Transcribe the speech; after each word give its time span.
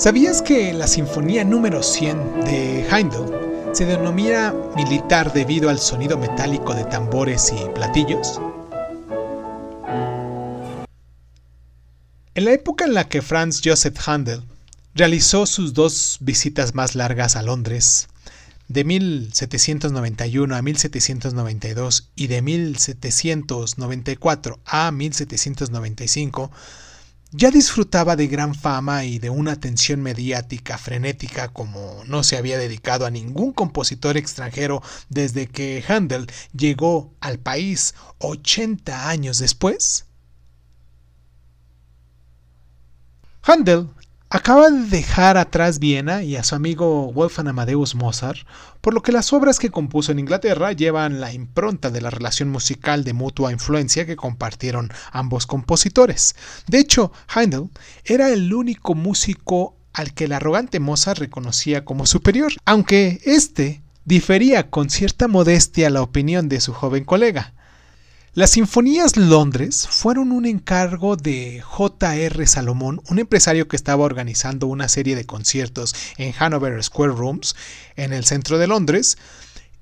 ¿Sabías 0.00 0.40
que 0.40 0.72
la 0.72 0.86
Sinfonía 0.86 1.44
número 1.44 1.82
100 1.82 2.44
de 2.46 2.88
Heindel 2.88 3.74
se 3.74 3.84
denomina 3.84 4.54
militar 4.74 5.34
debido 5.34 5.68
al 5.68 5.78
sonido 5.78 6.16
metálico 6.16 6.72
de 6.72 6.84
tambores 6.84 7.52
y 7.52 7.68
platillos? 7.74 8.40
En 12.34 12.46
la 12.46 12.52
época 12.52 12.86
en 12.86 12.94
la 12.94 13.10
que 13.10 13.20
Franz 13.20 13.60
Joseph 13.62 13.98
Handel 14.08 14.42
realizó 14.94 15.44
sus 15.44 15.74
dos 15.74 16.16
visitas 16.20 16.74
más 16.74 16.94
largas 16.94 17.36
a 17.36 17.42
Londres, 17.42 18.08
de 18.68 18.84
1791 18.84 20.56
a 20.56 20.62
1792 20.62 22.08
y 22.16 22.28
de 22.28 22.40
1794 22.40 24.60
a 24.64 24.90
1795, 24.92 26.50
ya 27.32 27.50
disfrutaba 27.50 28.16
de 28.16 28.26
gran 28.26 28.54
fama 28.54 29.04
y 29.04 29.18
de 29.18 29.30
una 29.30 29.52
atención 29.52 30.02
mediática 30.02 30.78
frenética 30.78 31.48
como 31.48 32.02
no 32.06 32.24
se 32.24 32.36
había 32.36 32.58
dedicado 32.58 33.06
a 33.06 33.10
ningún 33.10 33.52
compositor 33.52 34.16
extranjero 34.16 34.82
desde 35.08 35.46
que 35.46 35.84
Handel 35.86 36.26
llegó 36.52 37.14
al 37.20 37.38
país 37.38 37.94
80 38.18 39.08
años 39.08 39.38
después. 39.38 40.06
Handel 43.42 43.88
Acaba 44.32 44.70
de 44.70 44.86
dejar 44.86 45.36
atrás 45.36 45.80
Viena 45.80 46.22
y 46.22 46.36
a 46.36 46.44
su 46.44 46.54
amigo 46.54 47.12
Wolfgang 47.12 47.48
Amadeus 47.48 47.96
Mozart, 47.96 48.46
por 48.80 48.94
lo 48.94 49.02
que 49.02 49.10
las 49.10 49.32
obras 49.32 49.58
que 49.58 49.70
compuso 49.70 50.12
en 50.12 50.20
Inglaterra 50.20 50.70
llevan 50.70 51.20
la 51.20 51.32
impronta 51.32 51.90
de 51.90 52.00
la 52.00 52.10
relación 52.10 52.48
musical 52.48 53.02
de 53.02 53.12
mutua 53.12 53.50
influencia 53.50 54.06
que 54.06 54.14
compartieron 54.14 54.92
ambos 55.10 55.48
compositores. 55.48 56.36
De 56.68 56.78
hecho, 56.78 57.10
Handel 57.26 57.70
era 58.04 58.30
el 58.30 58.54
único 58.54 58.94
músico 58.94 59.74
al 59.92 60.14
que 60.14 60.26
el 60.26 60.32
arrogante 60.32 60.78
Mozart 60.78 61.18
reconocía 61.18 61.84
como 61.84 62.06
superior, 62.06 62.52
aunque 62.66 63.20
éste 63.24 63.82
difería 64.04 64.70
con 64.70 64.90
cierta 64.90 65.26
modestia 65.26 65.90
la 65.90 66.02
opinión 66.02 66.48
de 66.48 66.60
su 66.60 66.72
joven 66.72 67.02
colega. 67.02 67.52
Las 68.32 68.50
Sinfonías 68.50 69.16
Londres 69.16 69.88
fueron 69.90 70.30
un 70.30 70.46
encargo 70.46 71.16
de 71.16 71.60
J.R. 71.62 72.46
Salomón, 72.46 73.02
un 73.10 73.18
empresario 73.18 73.66
que 73.66 73.74
estaba 73.74 74.04
organizando 74.04 74.68
una 74.68 74.88
serie 74.88 75.16
de 75.16 75.26
conciertos 75.26 75.96
en 76.16 76.32
Hanover 76.38 76.80
Square 76.80 77.12
Rooms, 77.12 77.56
en 77.96 78.12
el 78.12 78.24
centro 78.24 78.58
de 78.58 78.68
Londres, 78.68 79.18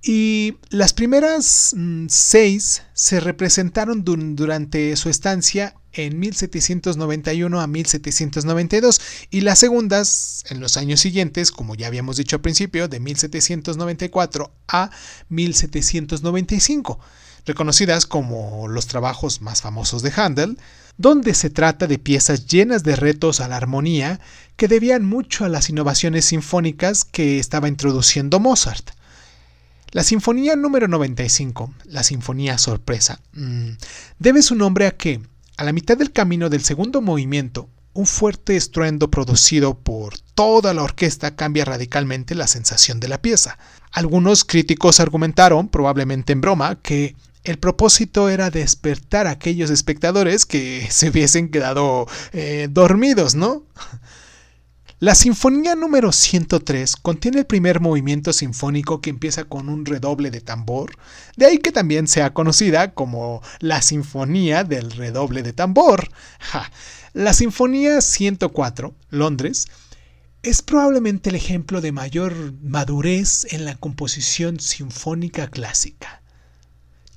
y 0.00 0.56
las 0.70 0.94
primeras 0.94 1.74
mm, 1.76 2.06
seis 2.08 2.84
se 2.94 3.20
representaron 3.20 4.02
durante 4.02 4.96
su 4.96 5.10
estancia 5.10 5.74
en 5.92 6.18
1791 6.18 7.60
a 7.60 7.66
1792 7.66 9.00
y 9.28 9.42
las 9.42 9.58
segundas 9.58 10.44
en 10.48 10.60
los 10.60 10.78
años 10.78 11.00
siguientes, 11.00 11.50
como 11.52 11.74
ya 11.74 11.86
habíamos 11.86 12.16
dicho 12.16 12.36
al 12.36 12.42
principio, 12.42 12.88
de 12.88 12.98
1794 12.98 14.50
a 14.68 14.90
1795 15.28 16.98
reconocidas 17.48 18.06
como 18.06 18.68
los 18.68 18.86
trabajos 18.86 19.42
más 19.42 19.62
famosos 19.62 20.02
de 20.02 20.12
Handel, 20.14 20.58
donde 20.96 21.34
se 21.34 21.50
trata 21.50 21.86
de 21.86 21.98
piezas 21.98 22.46
llenas 22.46 22.84
de 22.84 22.94
retos 22.94 23.40
a 23.40 23.48
la 23.48 23.56
armonía 23.56 24.20
que 24.56 24.68
debían 24.68 25.04
mucho 25.04 25.44
a 25.44 25.48
las 25.48 25.70
innovaciones 25.70 26.26
sinfónicas 26.26 27.04
que 27.04 27.38
estaba 27.38 27.68
introduciendo 27.68 28.38
Mozart. 28.38 28.90
La 29.90 30.04
Sinfonía 30.04 30.54
número 30.54 30.86
95, 30.86 31.72
la 31.84 32.02
Sinfonía 32.02 32.58
Sorpresa, 32.58 33.20
mm, 33.32 33.70
debe 34.18 34.42
su 34.42 34.54
nombre 34.54 34.86
a 34.86 34.96
que, 34.96 35.22
a 35.56 35.64
la 35.64 35.72
mitad 35.72 35.96
del 35.96 36.12
camino 36.12 36.50
del 36.50 36.62
segundo 36.62 37.00
movimiento, 37.00 37.70
un 37.94 38.06
fuerte 38.06 38.56
estruendo 38.56 39.10
producido 39.10 39.78
por 39.78 40.18
toda 40.34 40.74
la 40.74 40.82
orquesta 40.82 41.34
cambia 41.34 41.64
radicalmente 41.64 42.34
la 42.34 42.46
sensación 42.46 43.00
de 43.00 43.08
la 43.08 43.22
pieza. 43.22 43.58
Algunos 43.90 44.44
críticos 44.44 45.00
argumentaron, 45.00 45.68
probablemente 45.68 46.32
en 46.32 46.40
broma, 46.40 46.78
que 46.80 47.16
el 47.48 47.58
propósito 47.58 48.28
era 48.28 48.50
despertar 48.50 49.26
a 49.26 49.30
aquellos 49.30 49.70
espectadores 49.70 50.44
que 50.44 50.86
se 50.90 51.08
hubiesen 51.08 51.50
quedado 51.50 52.06
eh, 52.32 52.68
dormidos, 52.70 53.34
¿no? 53.34 53.64
La 55.00 55.14
Sinfonía 55.14 55.74
número 55.74 56.12
103 56.12 56.96
contiene 56.96 57.38
el 57.38 57.46
primer 57.46 57.80
movimiento 57.80 58.32
sinfónico 58.32 59.00
que 59.00 59.10
empieza 59.10 59.44
con 59.44 59.68
un 59.68 59.86
redoble 59.86 60.30
de 60.30 60.40
tambor, 60.40 60.96
de 61.36 61.46
ahí 61.46 61.58
que 61.58 61.72
también 61.72 62.08
sea 62.08 62.34
conocida 62.34 62.92
como 62.92 63.40
la 63.60 63.80
Sinfonía 63.80 64.64
del 64.64 64.90
redoble 64.90 65.42
de 65.42 65.52
tambor. 65.52 66.08
La 67.14 67.32
Sinfonía 67.32 68.00
104, 68.00 68.94
Londres, 69.08 69.68
es 70.42 70.62
probablemente 70.62 71.30
el 71.30 71.36
ejemplo 71.36 71.80
de 71.80 71.92
mayor 71.92 72.52
madurez 72.60 73.46
en 73.52 73.64
la 73.64 73.76
composición 73.76 74.60
sinfónica 74.60 75.48
clásica. 75.48 76.22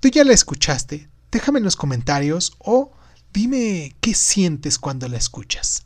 ¿Tú 0.01 0.09
ya 0.09 0.23
la 0.23 0.33
escuchaste? 0.33 1.09
Déjame 1.31 1.59
en 1.59 1.63
los 1.63 1.75
comentarios 1.75 2.53
o 2.57 2.91
dime 3.31 3.95
qué 4.01 4.15
sientes 4.15 4.79
cuando 4.79 5.07
la 5.07 5.17
escuchas. 5.17 5.85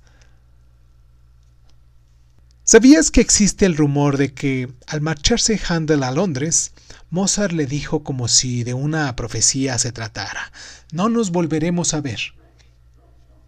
¿Sabías 2.64 3.12
que 3.12 3.20
existe 3.20 3.66
el 3.66 3.76
rumor 3.76 4.16
de 4.16 4.34
que 4.34 4.74
al 4.88 5.02
marcharse 5.02 5.60
Handel 5.68 6.02
a 6.02 6.12
Londres, 6.12 6.72
Mozart 7.10 7.52
le 7.52 7.66
dijo 7.66 8.04
como 8.04 8.30
si 8.30 8.64
de 8.64 8.74
una 8.74 9.14
profecía 9.18 9.78
se 9.78 9.92
tratara, 9.92 10.50
no 10.94 11.10
nos 11.10 11.32
volveremos 11.32 11.94
a 11.94 12.00
ver? 12.00 12.20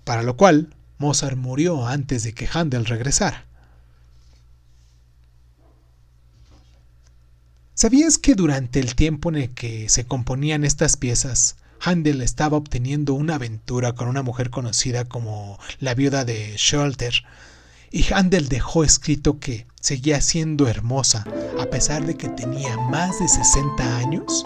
Para 0.04 0.22
lo 0.22 0.36
cual, 0.36 0.76
Mozart 0.98 1.38
murió 1.38 1.88
antes 1.88 2.24
de 2.24 2.34
que 2.34 2.50
Handel 2.52 2.86
regresara. 2.86 3.47
¿Sabías 7.80 8.18
que 8.18 8.34
durante 8.34 8.80
el 8.80 8.96
tiempo 8.96 9.30
en 9.30 9.36
el 9.36 9.50
que 9.52 9.88
se 9.88 10.04
componían 10.04 10.64
estas 10.64 10.98
piezas, 10.98 11.58
Handel 11.80 12.24
estaba 12.24 12.58
obteniendo 12.58 13.14
una 13.14 13.36
aventura 13.36 13.94
con 13.94 14.08
una 14.08 14.24
mujer 14.24 14.50
conocida 14.50 15.06
como 15.06 15.60
la 15.80 15.94
viuda 15.94 16.26
de 16.26 16.58
Scholter? 16.58 17.14
Y 17.92 18.12
Handel 18.12 18.50
dejó 18.50 18.84
escrito 18.84 19.40
que 19.40 19.68
seguía 19.80 20.22
siendo 20.22 20.68
hermosa 20.68 21.24
a 21.60 21.68
pesar 21.68 22.04
de 22.08 22.18
que 22.18 22.30
tenía 22.30 22.76
más 22.78 23.20
de 23.20 23.28
60 23.28 23.98
años. 24.00 24.44